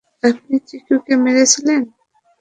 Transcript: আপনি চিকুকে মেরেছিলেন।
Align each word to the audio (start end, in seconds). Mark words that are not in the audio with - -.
আপনি 0.23 0.55
চিকুকে 0.67 1.13
মেরেছিলেন। 1.23 1.81